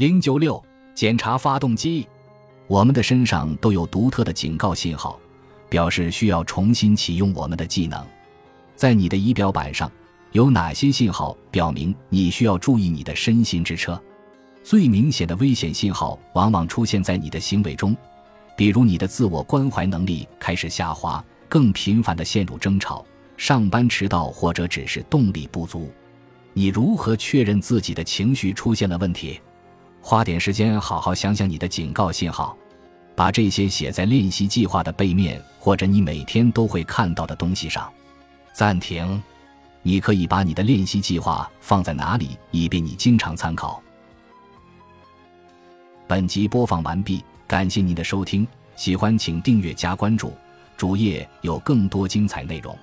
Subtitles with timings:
[0.00, 2.08] 零九六，检查发动机。
[2.66, 5.20] 我们的身上都有独特的警告信号，
[5.68, 8.02] 表示需要重新启用我们的技能。
[8.74, 9.92] 在你的仪表板上
[10.32, 14.02] 有哪些信号表明你需要注意你的身心之车？
[14.64, 17.94] 最明显的危险信号往往出现在你的行为中，
[18.56, 23.04] 比如你的自我关怀能力开始下滑，更频繁地陷入争吵，
[23.36, 25.90] 上班迟到，或者只是动力不足。
[26.54, 29.38] 你如何确认自己的情绪出现了问题？
[30.00, 32.56] 花点时间好好想想你的警告信号，
[33.14, 37.90] 把这些写在练习计划的背面或者你每天都会看到的东西上。
[38.52, 39.22] 暂停，
[39.82, 43.80] 你可以把你的练习计划放在哪里，以便你经常参考。
[46.08, 50.32] 本集播放完毕，感谢您的收听，喜欢请订阅加关注，
[50.76, 52.76] 主页有更多精彩内容。